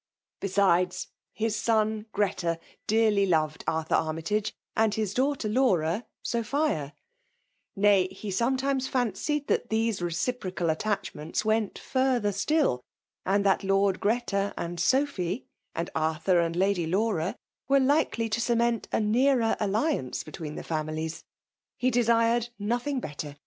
Besides, 0.39 1.09
his 1.31 1.55
son 1.55 2.07
Greta 2.11 2.59
dearly 2.87 3.27
loved 3.27 3.63
Arthur 3.67 3.93
Armytage, 3.93 4.51
and 4.75 4.95
his 4.95 5.13
daughter 5.13 5.47
Laura, 5.47 6.07
Sophia; 6.23 6.95
nay, 7.75 8.07
he 8.07 8.31
sometimes 8.31 8.87
fancied 8.87 9.45
that 9.45 9.69
these 9.69 10.01
reciprocal 10.01 10.71
attachments 10.71 11.45
went 11.45 11.75
fiirther 11.75 12.33
still; 12.33 12.81
and 13.27 13.45
that 13.45 13.63
Lord 13.63 13.99
Greta 13.99 14.55
an&Sgpby, 14.57 15.43
and 15.75 15.91
Arthur 15.93 16.39
and 16.39 16.55
Lady 16.55 16.87
Laur% 16.87 17.35
^ere 17.69 17.85
likely 17.85 18.27
to 18.27 18.41
cement 18.41 18.87
a 18.91 18.99
nearer 18.99 19.55
alliance 19.59 20.23
be* 20.23 20.31
tweeQ 20.31 20.55
the 20.55 20.63
families. 20.63 21.23
He 21.77 21.91
desired 21.91 22.49
nothing 22.57 22.99
bet* 23.01 23.19
ter. 23.19 23.35